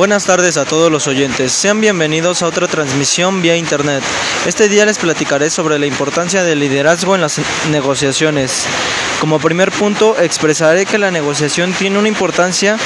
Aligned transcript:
Buenas 0.00 0.24
tardes 0.24 0.56
a 0.56 0.64
todos 0.64 0.90
los 0.90 1.06
oyentes. 1.08 1.52
Sean 1.52 1.78
bienvenidos 1.78 2.40
a 2.40 2.46
otra 2.46 2.66
transmisión 2.66 3.42
vía 3.42 3.54
internet. 3.54 4.02
Este 4.46 4.70
día 4.70 4.86
les 4.86 4.96
platicaré 4.96 5.50
sobre 5.50 5.78
la 5.78 5.84
importancia 5.84 6.42
del 6.42 6.58
liderazgo 6.58 7.14
en 7.14 7.20
las 7.20 7.38
negociaciones. 7.70 8.64
Como 9.20 9.38
primer 9.38 9.70
punto, 9.70 10.16
expresaré 10.18 10.86
que 10.86 10.96
la 10.96 11.10
negociación 11.10 11.74
tiene 11.74 11.98
una 11.98 12.08
importancia 12.08 12.78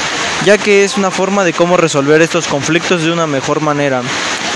ya 0.45 0.59
que 0.59 0.83
es 0.83 0.97
una 0.97 1.13
forma 1.13 1.45
de 1.45 1.53
cómo 1.53 1.77
resolver 1.77 2.21
estos 2.21 2.49
conflictos 2.49 3.05
de 3.05 3.13
una 3.13 3.29
mejor 3.29 3.61
manera. 3.61 4.03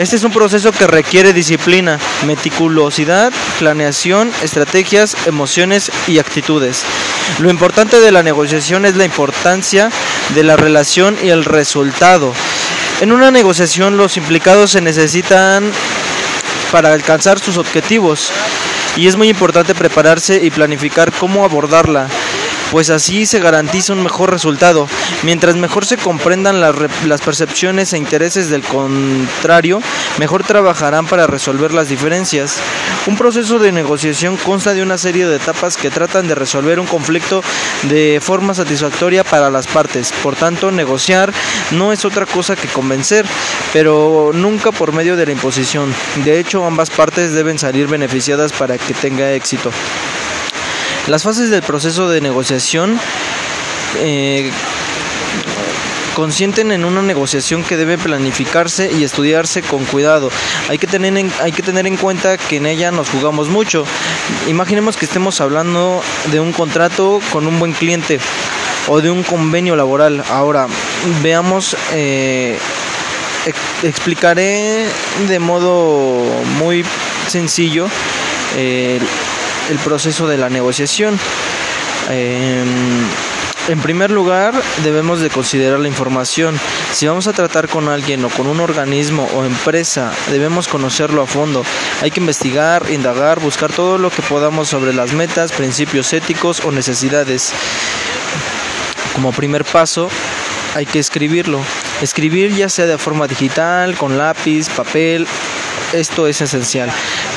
Este 0.01 0.17
es 0.17 0.25
un 0.25 0.33
proceso 0.33 0.73
que 0.73 0.89
requiere 0.89 1.33
disciplina, 1.33 1.99
meticulosidad, 2.27 3.33
planeación, 3.61 4.33
estrategias, 4.43 5.17
emociones 5.27 5.93
y 6.09 6.19
actitudes. 6.19 6.85
Lo 7.39 7.51
importante 7.51 8.01
de 8.01 8.11
la 8.11 8.23
negociación 8.23 8.85
es 8.85 8.97
la 8.97 9.05
importancia 9.05 9.91
de 10.35 10.43
la 10.43 10.57
relación 10.57 11.17
y 11.23 11.29
el 11.29 11.45
resultado. 11.45 12.35
En 13.01 13.12
una 13.12 13.30
negociación 13.30 13.97
los 13.97 14.16
implicados 14.16 14.73
se 14.73 14.80
necesitan 14.80 15.70
para 16.73 16.93
alcanzar 16.93 17.38
sus 17.38 17.57
objetivos 17.57 18.30
y 18.97 19.07
es 19.07 19.16
muy 19.16 19.29
importante 19.29 19.74
prepararse 19.74 20.43
y 20.43 20.51
planificar 20.51 21.12
cómo 21.12 21.45
abordarla 21.45 22.09
pues 22.71 22.91
así 22.91 23.27
se 23.27 23.41
garantiza 23.41 23.93
un 23.93 24.03
mejor 24.03 24.31
resultado. 24.31 24.89
Mientras 25.23 25.57
mejor 25.57 25.87
se 25.87 25.97
comprendan 25.97 26.61
las, 26.61 27.21
percepciones 27.21 27.93
e 27.93 27.99
intereses 27.99 28.51
del 28.51 28.63
contrario, 28.63 29.81
mejor 30.19 30.45
trabajarán 30.45 31.07
para 31.07 31.27
resolver 31.27 31.73
las 31.73 31.89
diferencias. 31.89 32.57
Un 33.07 33.17
proceso 33.17 33.59
de 33.59 33.73
negociación 33.73 34.37
consta 34.37 34.75
de 34.75 34.83
una 34.83 34.99
serie 34.99 35.27
de 35.27 35.37
etapas 35.37 35.77
que 35.77 35.91
tratan 35.91 36.29
de 36.29 36.35
resolver 36.35 36.79
un 36.81 36.87
conflicto 36.87 37.43
de 37.85 38.21
forma 38.23 38.55
satisfactoria 38.55 39.25
para 39.25 39.51
las 39.51 39.66
partes. 39.66 40.13
Por 40.23 40.37
tanto, 40.37 40.71
negociar 40.71 41.33
no 41.71 41.93
es 41.93 42.05
otra 42.05 42.27
cosa 42.27 42.57
que 42.57 42.69
convencer, 42.69 43.27
pero 43.73 44.30
nunca 44.35 44.73
por 44.73 44.93
medio 44.93 45.16
de 45.16 45.27
la 45.27 45.32
imposición. 45.32 45.95
De 46.25 46.38
hecho, 46.38 46.65
ambas 46.65 46.91
partes 46.91 47.32
deben 47.32 47.59
salir 47.59 47.87
beneficiadas 47.87 48.53
para 48.53 48.79
que 48.79 48.95
tenga 48.95 49.32
éxito. 49.32 49.71
Las 51.07 51.23
fases 51.23 51.51
del 51.51 51.63
proceso 51.63 52.09
de 52.09 52.21
negociación 52.21 52.99
eh, 53.99 54.51
consienten 56.18 56.73
en 56.73 56.85
una 56.85 57.01
negociación 57.01 57.63
que 57.63 57.77
debe 57.77 57.96
planificarse 57.96 58.91
y 58.93 59.04
estudiarse 59.04 59.63
con 59.63 59.85
cuidado. 59.85 60.30
Hay 60.69 60.76
que, 60.76 60.88
tener 60.88 61.16
en, 61.16 61.30
hay 61.41 61.52
que 61.52 61.63
tener 61.63 61.87
en 61.87 61.96
cuenta 61.96 62.37
que 62.37 62.57
en 62.57 62.66
ella 62.66 62.91
nos 62.91 63.09
jugamos 63.09 63.49
mucho. 63.49 63.85
Imaginemos 64.49 64.97
que 64.97 65.04
estemos 65.04 65.41
hablando 65.41 66.03
de 66.32 66.41
un 66.41 66.53
contrato 66.53 67.21
con 67.32 67.47
un 67.47 67.60
buen 67.60 67.72
cliente 67.72 68.19
o 68.88 69.00
de 69.00 69.10
un 69.10 69.22
convenio 69.22 69.76
laboral. 69.76 70.25
Ahora, 70.28 70.66
veamos, 71.22 71.76
eh, 71.93 72.59
explicaré 73.84 74.87
de 75.28 75.38
modo 75.38 76.25
muy 76.59 76.84
sencillo. 77.28 77.87
Eh, 78.56 78.99
el 79.71 79.78
proceso 79.78 80.27
de 80.27 80.38
la 80.38 80.49
negociación. 80.49 81.19
Em, 82.11 82.66
en 83.69 83.81
primer 83.81 84.10
lugar, 84.10 84.55
debemos 84.83 85.21
de 85.21 85.28
considerar 85.28 85.78
la 85.78 85.88
información. 85.88 86.59
Si 86.93 87.06
vamos 87.06 87.27
a 87.27 87.34
tratar 87.34 87.69
con 87.69 87.88
alguien 87.88 88.25
o 88.25 88.31
con 88.31 88.47
un 88.47 88.60
organismo 88.60 89.28
o 89.34 89.44
empresa, 89.44 90.10
debemos 90.31 90.69
conocerlo 90.69 91.21
a 91.21 91.27
fondo. 91.27 91.62
Hay 92.00 92.10
que 92.10 92.21
investigar, 92.21 92.91
indagar, 92.91 93.41
buscar 93.41 93.71
todo 93.71 93.99
lo 93.99 94.10
que 94.10 94.22
podamos 94.22 94.69
sobre 94.69 94.94
las 94.94 95.12
metas, 95.12 95.53
principios 95.53 96.15
éticos 96.15 96.60
o 96.65 96.72
necesidades. 96.72 97.53
Como 99.15 99.32
primer 99.32 99.66
paso, 99.66 100.09
hay 100.75 100.87
que 100.87 100.99
escribirlo. 100.99 101.60
Escribir 102.00 102.55
ya 102.55 102.71
sea 102.71 102.87
de 102.87 102.97
forma 102.97 103.27
digital, 103.27 103.97
con 103.99 104.16
lápiz, 104.16 104.71
papel 104.71 105.27
esto 105.93 106.27
es 106.27 106.41
esencial. 106.41 106.91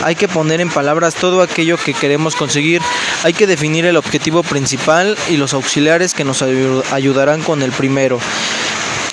Hay 0.04 0.16
que 0.16 0.28
poner 0.28 0.62
en 0.62 0.70
palabras 0.70 1.16
todo 1.16 1.42
aquello 1.42 1.78
que 1.78 1.94
queremos 1.94 2.36
conseguir. 2.36 2.82
Hay 3.23 3.34
que 3.34 3.48
definir 3.48 3.86
el 3.86 3.98
objetivo 3.98 4.44
principal 4.44 5.17
y 5.30 5.38
los 5.38 5.54
auxiliares 5.54 6.14
que 6.14 6.23
nos 6.23 6.42
ayudarán 6.42 7.42
con 7.42 7.61
el 7.61 7.72
primero. 7.72 8.20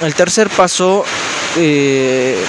El 0.00 0.15
tercer 0.15 0.48
paso 0.48 1.04
eh, 1.56 2.43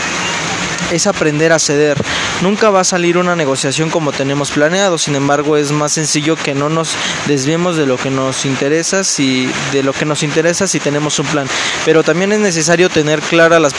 es 0.91 1.07
aprender 1.07 1.51
a 1.51 1.59
ceder. 1.59 1.97
Nunca 2.41 2.69
va 2.69 2.81
a 2.81 2.83
salir 2.83 3.17
una 3.17 3.35
negociación 3.35 3.89
como 3.89 4.11
tenemos 4.11 4.51
planeado, 4.51 4.97
sin 4.97 5.15
embargo 5.15 5.57
es 5.57 5.71
más 5.71 5.93
sencillo 5.93 6.35
que 6.35 6.55
no 6.55 6.69
nos 6.69 6.95
desviemos 7.27 7.75
de 7.75 7.85
lo 7.85 7.97
que 7.97 8.09
nos 8.09 8.45
interesa 8.45 9.03
si 9.03 9.49
de 9.71 9.83
lo 9.83 9.93
que 9.93 10.05
nos 10.05 10.23
interesa 10.23 10.67
si 10.67 10.79
tenemos 10.79 11.19
un 11.19 11.25
plan. 11.27 11.47
Pero 11.85 12.03
también 12.03 12.31
es 12.31 12.39
necesario 12.39 12.89
tener 12.89 13.19
claras 13.21 13.61
las 13.61 13.73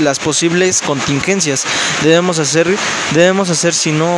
las 0.00 0.18
posibles 0.18 0.82
contingencias. 0.82 1.64
Debemos 2.02 2.38
hacer 2.38 2.68
debemos 3.12 3.50
hacer 3.50 3.74
si 3.74 3.92
no 3.92 4.10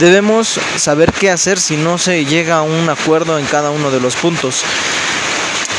debemos 0.00 0.58
saber 0.76 1.12
qué 1.12 1.30
hacer 1.30 1.60
si 1.60 1.76
no 1.76 1.98
se 1.98 2.24
llega 2.24 2.56
a 2.56 2.62
un 2.62 2.88
acuerdo 2.88 3.38
en 3.38 3.46
cada 3.46 3.70
uno 3.70 3.90
de 3.90 4.00
los 4.00 4.16
puntos. 4.16 4.62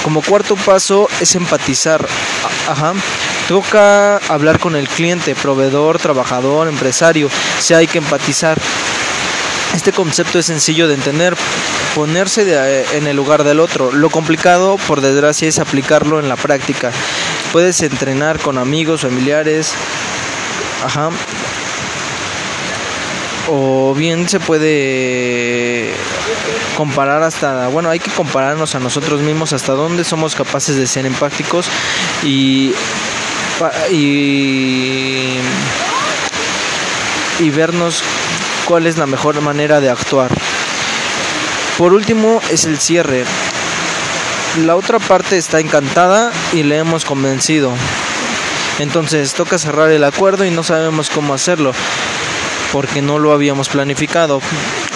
Como 0.04 0.22
cuarto 0.22 0.56
paso 0.56 1.10
es 1.20 1.36
empatizar. 1.36 2.06
Ajá. 2.68 2.94
Toca 3.48 4.18
hablar 4.18 4.60
con 4.60 4.76
el 4.76 4.88
cliente, 4.88 5.36
proveedor, 5.36 6.00
trabajador, 6.00 6.68
empresario. 6.68 7.30
Si 7.60 7.74
hay 7.74 7.86
que 7.86 8.00
empatizar. 8.00 8.58
Este 9.76 9.92
concepto 9.92 10.40
es 10.40 10.46
sencillo 10.46 10.88
de 10.88 10.96
entender, 10.96 11.36
ponerse 11.94 12.86
en 12.96 13.08
el 13.08 13.16
lugar 13.16 13.44
del 13.44 13.60
otro. 13.60 13.92
Lo 13.92 14.10
complicado, 14.10 14.78
por 14.88 15.02
desgracia, 15.02 15.48
es 15.48 15.60
aplicarlo 15.60 16.20
en 16.20 16.30
la 16.30 16.38
práctica. 16.38 16.92
Puedes 17.52 17.82
entrenar 17.82 18.40
con 18.40 18.58
amigos, 18.58 19.02
familiares, 19.02 19.74
ajá. 20.84 21.10
O 23.48 23.94
bien 23.94 24.28
se 24.28 24.40
puede 24.40 25.94
comparar 26.78 27.22
hasta, 27.22 27.68
bueno, 27.68 27.90
hay 27.90 28.00
que 28.00 28.12
compararnos 28.12 28.74
a 28.76 28.80
nosotros 28.80 29.22
mismos 29.22 29.54
hasta 29.54 29.74
dónde 29.74 30.04
somos 30.04 30.36
capaces 30.36 30.78
de 30.78 30.88
ser 30.88 31.06
empáticos 31.06 31.68
y 32.24 32.74
y, 33.92 35.38
y 37.40 37.50
vernos 37.50 38.04
cuál 38.66 38.88
es 38.88 38.98
la 38.98 39.06
mejor 39.06 39.40
manera 39.42 39.80
de 39.80 39.90
actuar. 39.90 40.32
Por 41.78 41.94
último 41.94 42.42
es 42.52 42.66
el 42.66 42.80
cierre. 42.80 43.26
La 44.66 44.76
otra 44.76 45.00
parte 45.00 45.38
está 45.38 45.60
encantada 45.60 46.32
y 46.54 46.64
le 46.64 46.78
hemos 46.78 47.04
convencido. 47.04 47.74
Entonces 48.80 49.34
toca 49.34 49.58
cerrar 49.58 49.92
el 49.92 50.04
acuerdo 50.04 50.46
y 50.46 50.52
no 50.52 50.64
sabemos 50.64 51.10
cómo 51.10 51.34
hacerlo 51.34 51.74
porque 52.72 53.02
no 53.02 53.20
lo 53.20 53.32
habíamos 53.32 53.70
planificado. 53.70 54.42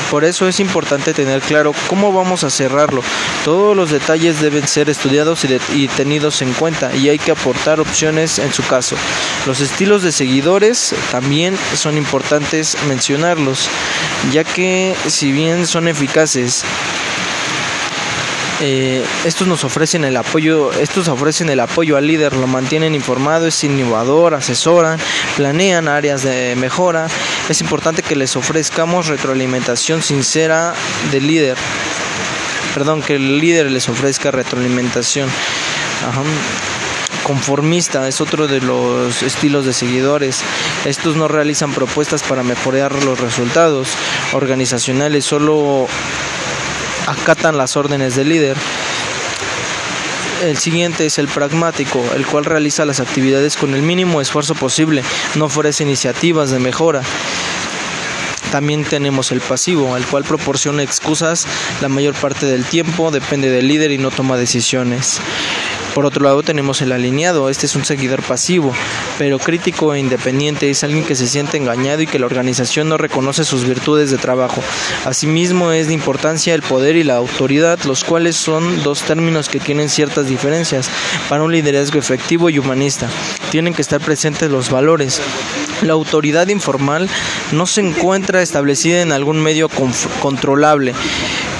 Por 0.09 0.25
eso 0.25 0.47
es 0.47 0.59
importante 0.59 1.13
tener 1.13 1.41
claro 1.41 1.73
cómo 1.87 2.11
vamos 2.11 2.43
a 2.43 2.49
cerrarlo. 2.49 3.03
Todos 3.45 3.75
los 3.75 3.91
detalles 3.91 4.41
deben 4.41 4.67
ser 4.67 4.89
estudiados 4.89 5.45
y, 5.73 5.87
tenidos 5.89 6.41
en 6.41 6.53
cuenta 6.53 6.95
y 6.95 7.09
hay 7.09 7.19
que 7.19 7.31
aportar 7.31 7.79
opciones 7.79 8.39
en 8.39 8.51
su 8.51 8.65
caso. 8.65 8.95
Los 9.45 9.61
estilos 9.61 10.01
de 10.01 10.11
seguidores 10.11 10.95
también 11.11 11.55
son 11.75 11.97
importantes 11.97 12.77
mencionarlos, 12.87 13.69
ya 14.31 14.43
que 14.43 14.95
si 15.07 15.31
bien 15.31 15.67
son 15.67 15.87
eficaces, 15.87 16.63
eh, 18.61 19.05
estos 19.23 19.47
nos 19.47 19.63
ofrecen 19.63 20.03
el 20.03 20.17
apoyo, 20.17 20.71
estos 20.73 21.07
ofrecen 21.07 21.49
el 21.49 21.61
apoyo 21.61 21.95
al 21.95 22.05
líder, 22.05 22.33
lo 22.33 22.45
mantienen 22.45 22.93
informado, 22.93 23.47
es 23.47 23.63
innovador, 23.63 24.33
asesoran, 24.33 24.99
planean 25.37 25.87
áreas 25.87 26.23
de 26.23 26.55
mejora. 26.57 27.07
Es 27.47 27.61
importante 27.61 28.03
que 28.03 28.17
les 28.17 28.35
ofrezcamos 28.35 29.07
retroalimentación 29.07 30.01
sincera 30.01 30.73
del 31.11 31.27
líder. 31.27 31.57
Perdón, 32.73 33.01
que 33.01 33.15
el 33.15 33.39
líder 33.39 33.71
les 33.71 33.87
ofrezca 33.87 34.29
retroalimentación. 34.29 35.29
Conformista 37.23 38.07
es 38.07 38.21
otro 38.21 38.47
de 38.47 38.59
los 38.59 39.23
estilos 39.23 39.65
de 39.65 39.73
seguidores. 39.73 40.41
Estos 40.85 41.15
no 41.15 41.27
realizan 41.27 41.73
propuestas 41.73 42.23
para 42.23 42.43
mejorar 42.43 43.03
los 43.03 43.19
resultados 43.19 43.89
organizacionales, 44.33 45.25
solo 45.25 45.87
acatan 47.09 47.57
las 47.57 47.75
órdenes 47.75 48.15
del 48.15 48.29
líder. 48.29 48.57
El 50.43 50.57
siguiente 50.57 51.05
es 51.05 51.17
el 51.17 51.27
pragmático, 51.27 52.03
el 52.15 52.25
cual 52.25 52.45
realiza 52.45 52.85
las 52.85 52.99
actividades 52.99 53.57
con 53.57 53.73
el 53.73 53.81
mínimo 53.81 54.21
esfuerzo 54.21 54.55
posible, 54.55 55.03
no 55.35 55.45
ofrece 55.45 55.83
iniciativas 55.83 56.49
de 56.49 56.59
mejora. 56.59 57.01
También 58.51 58.83
tenemos 58.85 59.31
el 59.31 59.41
pasivo, 59.41 59.97
el 59.97 60.05
cual 60.05 60.23
proporciona 60.23 60.81
excusas 60.81 61.45
la 61.81 61.89
mayor 61.89 62.15
parte 62.15 62.45
del 62.45 62.63
tiempo, 62.63 63.11
depende 63.11 63.49
del 63.49 63.67
líder 63.67 63.91
y 63.91 63.97
no 63.97 64.11
toma 64.11 64.37
decisiones. 64.37 65.19
Por 65.93 66.05
otro 66.05 66.23
lado 66.23 66.43
tenemos 66.43 66.81
el 66.81 66.91
alineado, 66.91 67.49
este 67.49 67.65
es 67.65 67.75
un 67.75 67.83
seguidor 67.83 68.21
pasivo, 68.21 68.73
pero 69.17 69.39
crítico 69.39 69.93
e 69.93 69.99
independiente, 69.99 70.69
es 70.69 70.83
alguien 70.83 71.03
que 71.03 71.15
se 71.15 71.27
siente 71.27 71.57
engañado 71.57 72.01
y 72.01 72.07
que 72.07 72.19
la 72.19 72.27
organización 72.27 72.89
no 72.89 72.97
reconoce 72.97 73.43
sus 73.43 73.65
virtudes 73.65 74.11
de 74.11 74.17
trabajo. 74.17 74.61
Asimismo 75.05 75.71
es 75.71 75.87
de 75.87 75.93
importancia 75.93 76.53
el 76.53 76.61
poder 76.61 76.95
y 76.95 77.03
la 77.03 77.15
autoridad, 77.15 77.79
los 77.85 78.03
cuales 78.03 78.35
son 78.35 78.83
dos 78.83 79.01
términos 79.01 79.49
que 79.49 79.59
tienen 79.59 79.89
ciertas 79.89 80.27
diferencias 80.27 80.89
para 81.27 81.43
un 81.43 81.51
liderazgo 81.51 81.99
efectivo 81.99 82.49
y 82.49 82.59
humanista. 82.59 83.09
Tienen 83.51 83.73
que 83.73 83.81
estar 83.81 83.99
presentes 83.99 84.49
los 84.49 84.69
valores. 84.69 85.19
La 85.81 85.93
autoridad 85.93 86.47
informal 86.49 87.09
no 87.51 87.65
se 87.65 87.81
encuentra 87.81 88.41
establecida 88.41 89.01
en 89.01 89.11
algún 89.11 89.41
medio 89.41 89.69
controlable 90.21 90.93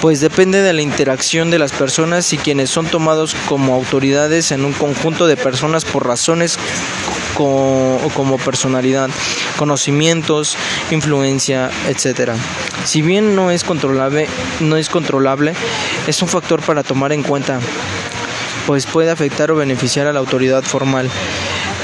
pues 0.01 0.22
depende 0.22 0.62
de 0.62 0.74
la 0.74 0.81
interacción 0.81 1.51
de 1.51 1.60
las 1.60 1.72
personas 1.72 2.31
y 2.34 2.38
quienes 2.38 2.69
son 2.69 2.88
tomados 2.88 3.36
como 3.48 3.75
autoridades 3.75 4.51
en 4.51 4.63
un 4.63 4.74
conjunto 4.74 5.28
de 5.28 5.38
personas 5.38 5.86
por 5.86 6.07
razones 6.07 6.57
como 7.36 8.38
personalidad, 8.38 9.10
conocimientos, 9.57 10.57
influencia, 10.92 11.72
etcétera. 11.88 12.36
Si 12.84 13.01
bien 13.01 13.36
no 13.36 13.51
es 13.51 13.63
controlable, 13.63 14.28
no 14.60 14.75
es 14.75 14.90
controlable, 14.90 15.54
es 16.07 16.22
un 16.22 16.28
factor 16.28 16.62
para 16.62 16.84
tomar 16.84 17.13
en 17.13 17.24
cuenta, 17.24 17.60
pues 18.68 18.86
puede 18.86 19.10
afectar 19.10 19.51
o 19.51 19.56
beneficiar 19.56 20.07
a 20.07 20.13
la 20.13 20.19
autoridad 20.19 20.63
formal. 20.63 21.10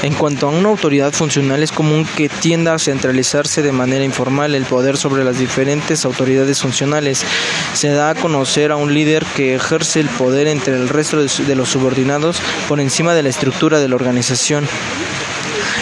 En 0.02 0.14
cuanto 0.14 0.46
a 0.46 0.50
una 0.50 0.68
autoridad 0.68 1.12
funcional, 1.12 1.62
es 1.62 1.72
común 1.72 2.06
que 2.16 2.28
tienda 2.28 2.74
a 2.74 2.78
centralizarse 2.78 3.62
de 3.62 3.72
manera 3.72 4.04
informal 4.04 4.54
el 4.54 4.64
poder 4.64 4.96
sobre 4.96 5.24
las 5.24 5.38
diferentes 5.38 6.04
autoridades 6.04 6.60
funcionales. 6.60 7.24
Se 7.72 7.88
da 7.88 8.10
a 8.10 8.14
conocer 8.14 8.72
a 8.72 8.76
un 8.76 8.92
líder 8.92 9.24
que 9.34 9.54
ejerce 9.54 10.00
el 10.00 10.08
poder 10.08 10.46
entre 10.48 10.76
el 10.76 10.88
resto 10.88 11.22
de 11.22 11.54
los 11.54 11.68
subordinados 11.70 12.40
por 12.68 12.80
encima 12.80 13.14
de 13.14 13.22
la 13.22 13.30
estructura 13.30 13.80
de 13.80 13.88
la 13.88 13.96
organización. 13.96 14.68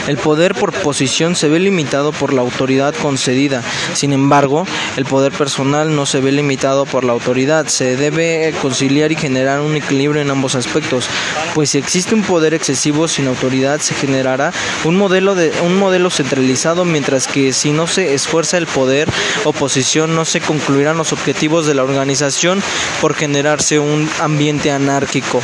El 0.07 0.19
poder 0.19 0.55
por 0.55 0.73
posición 0.73 1.35
se 1.35 1.49
ve 1.49 1.59
limitado 1.59 2.13
por 2.13 2.33
la 2.33 2.43
autoridad 2.43 2.95
concedida. 2.95 3.63
Sin 3.95 4.13
embargo, 4.13 4.67
el 4.97 5.05
poder 5.05 5.33
personal 5.33 5.95
no 5.97 6.05
se 6.07 6.21
ve 6.21 6.33
limitado 6.33 6.85
por 6.85 7.05
la 7.05 7.13
autoridad. 7.13 7.69
Se 7.69 7.97
debe 7.97 8.55
conciliar 8.61 9.13
y 9.13 9.17
generar 9.17 9.61
un 9.61 9.77
equilibrio 9.77 10.21
en 10.21 10.31
ambos 10.31 10.55
aspectos, 10.55 11.07
pues 11.55 11.71
si 11.71 11.79
existe 11.79 12.15
un 12.15 12.23
poder 12.23 12.55
excesivo 12.55 13.09
sin 13.09 13.27
autoridad 13.27 13.81
se 13.81 13.95
generará 13.95 14.53
un 14.85 14.97
modelo 14.97 15.35
de 15.35 15.53
un 15.65 15.77
modelo 15.77 16.11
centralizado, 16.11 16.85
mientras 16.85 17.27
que 17.27 17.53
si 17.53 17.71
no 17.71 17.87
se 17.87 18.15
esfuerza 18.15 18.59
el 18.59 18.67
poder 18.67 19.09
o 19.45 19.53
posición 19.53 20.15
no 20.15 20.25
se 20.25 20.41
concluirán 20.41 20.97
los 20.97 21.13
objetivos 21.13 21.67
de 21.67 21.75
la 21.75 21.83
organización 21.83 22.63
por 23.01 23.15
generarse 23.15 23.79
un 23.79 24.09
ambiente 24.21 24.71
anárquico. 24.71 25.41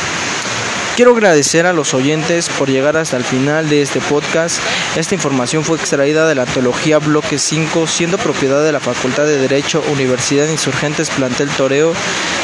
Quiero 1.01 1.13
agradecer 1.13 1.65
a 1.65 1.73
los 1.73 1.95
oyentes 1.95 2.51
por 2.51 2.69
llegar 2.69 2.99
hasta 2.99 3.17
el 3.17 3.25
final 3.25 3.71
de 3.71 3.81
este 3.81 4.03
podcast. 4.03 4.61
Esta 4.97 5.15
información 5.15 5.65
fue 5.65 5.79
extraída 5.79 6.29
de 6.29 6.35
la 6.35 6.43
antología 6.43 6.99
Bloque 6.99 7.39
5, 7.39 7.87
siendo 7.87 8.19
propiedad 8.19 8.63
de 8.63 8.71
la 8.71 8.81
Facultad 8.81 9.25
de 9.25 9.39
Derecho, 9.39 9.83
Universidad 9.91 10.47
Insurgentes 10.47 11.09
Plantel 11.09 11.49
Toreo, 11.49 11.95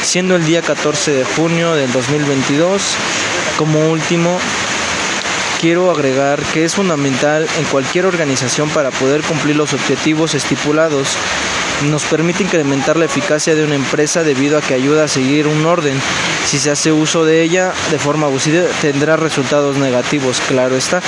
siendo 0.01 0.35
el 0.35 0.43
día 0.43 0.63
14 0.63 1.11
de 1.11 1.23
junio 1.23 1.75
del 1.75 1.91
2022. 1.91 2.81
Como 3.59 3.91
último, 3.91 4.39
quiero 5.61 5.91
agregar 5.91 6.41
que 6.51 6.65
es 6.65 6.73
fundamental 6.73 7.47
en 7.59 7.65
cualquier 7.65 8.07
organización 8.07 8.69
para 8.69 8.89
poder 8.89 9.21
cumplir 9.21 9.55
los 9.55 9.73
objetivos 9.73 10.33
estipulados 10.33 11.09
nos 11.83 12.03
permite 12.05 12.43
incrementar 12.43 12.97
la 12.97 13.05
eficacia 13.05 13.55
de 13.55 13.63
una 13.63 13.75
empresa 13.75 14.23
debido 14.23 14.57
a 14.57 14.61
que 14.61 14.73
ayuda 14.73 15.05
a 15.05 15.07
seguir 15.07 15.47
un 15.47 15.65
orden. 15.65 15.99
Si 16.45 16.59
se 16.59 16.71
hace 16.71 16.91
uso 16.91 17.25
de 17.25 17.41
ella 17.41 17.73
de 17.91 17.99
forma 17.99 18.27
abusiva 18.27 18.63
tendrá 18.81 19.15
resultados 19.15 19.77
negativos, 19.77 20.41
claro 20.47 20.75
está. 20.75 21.01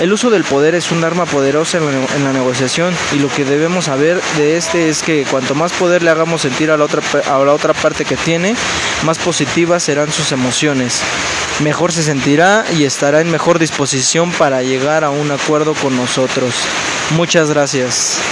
El 0.00 0.12
uso 0.12 0.28
del 0.30 0.44
poder 0.44 0.74
es 0.74 0.90
un 0.90 1.04
arma 1.04 1.24
poderosa 1.24 1.78
en 1.78 2.24
la 2.24 2.32
negociación 2.32 2.94
y 3.12 3.20
lo 3.20 3.28
que 3.28 3.44
debemos 3.44 3.84
saber 3.84 4.20
de 4.36 4.56
este 4.56 4.88
es 4.88 5.02
que 5.02 5.24
cuanto 5.30 5.54
más 5.54 5.72
poder 5.72 6.02
le 6.02 6.10
hagamos 6.10 6.42
sentir 6.42 6.70
a 6.70 6.76
la 6.76 6.84
otra, 6.84 7.00
a 7.26 7.38
la 7.44 7.52
otra 7.52 7.74
parte 7.74 8.04
que 8.04 8.16
tiene, 8.16 8.56
más 9.04 9.18
positivas 9.18 9.84
serán 9.84 10.10
sus 10.12 10.32
emociones. 10.32 11.00
Mejor 11.60 11.92
se 11.92 12.02
sentirá 12.02 12.64
y 12.76 12.84
estará 12.84 13.20
en 13.20 13.30
mejor 13.30 13.60
disposición 13.60 14.32
para 14.32 14.62
llegar 14.62 15.04
a 15.04 15.10
un 15.10 15.30
acuerdo 15.30 15.74
con 15.74 15.96
nosotros. 15.96 16.52
Muchas 17.10 17.50
gracias. 17.50 18.18